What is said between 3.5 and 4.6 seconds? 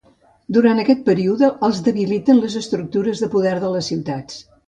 de les ciutats.